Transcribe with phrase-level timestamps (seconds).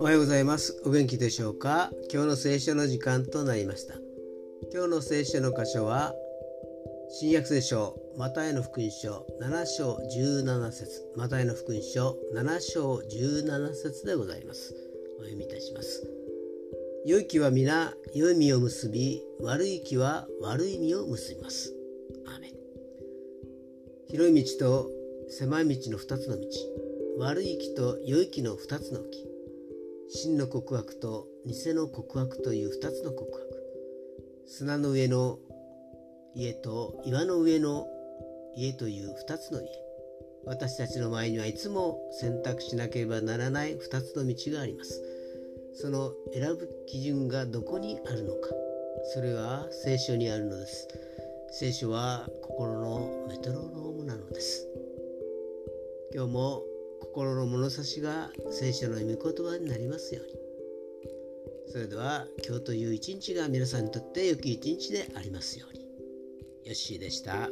[0.00, 0.80] おはようございます。
[0.86, 1.90] お元気でしょうか？
[2.10, 3.96] 今日の聖書の時間となりました。
[4.72, 6.14] 今日の聖書の箇所は
[7.10, 11.12] 新約聖書マタイの福音書7章17節。
[11.14, 14.74] マタイの福音書7章17節でございます。
[15.18, 16.08] お読みいたします。
[17.04, 21.74] 良い木は皆良い実を結び悪い木は悪い実を結びます。
[22.26, 22.57] アメン。
[24.10, 24.90] 広い道と
[25.28, 26.46] 狭い道の2つの道。
[27.18, 29.26] 悪い木と良い木の2つの木。
[30.08, 33.46] 真の告白と偽の告白という2つの告白。
[34.46, 35.38] 砂の上の
[36.34, 37.86] 家と岩の上の
[38.56, 39.68] 家という2つの家。
[40.46, 45.02] 私たちの前にはいつも選択しなければならない2つの道があります。
[45.74, 48.48] その選ぶ基準がどこにあるのか。
[49.12, 50.88] それは聖書にあるのです。
[51.50, 53.17] 聖書は心の
[56.14, 56.62] 今日も
[57.00, 60.32] 心の物差しが聖書の御言葉になりますように
[61.70, 65.86] それでは今日という一日が皆さんにとって良き一日でありますようによ
[66.72, 67.50] ッしーでした。